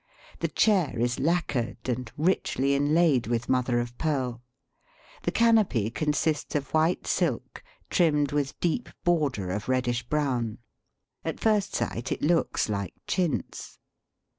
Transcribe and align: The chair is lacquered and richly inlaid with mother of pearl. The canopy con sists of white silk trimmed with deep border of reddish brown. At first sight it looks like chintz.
The 0.39 0.47
chair 0.47 0.97
is 0.97 1.19
lacquered 1.19 1.87
and 1.87 2.11
richly 2.17 2.73
inlaid 2.73 3.27
with 3.27 3.47
mother 3.47 3.79
of 3.79 3.95
pearl. 3.99 4.41
The 5.21 5.31
canopy 5.31 5.91
con 5.91 6.07
sists 6.07 6.55
of 6.55 6.73
white 6.73 7.05
silk 7.05 7.63
trimmed 7.91 8.31
with 8.31 8.59
deep 8.59 8.89
border 9.03 9.51
of 9.51 9.69
reddish 9.69 10.01
brown. 10.01 10.57
At 11.23 11.39
first 11.39 11.75
sight 11.75 12.11
it 12.11 12.23
looks 12.23 12.67
like 12.67 12.95
chintz. 13.05 13.77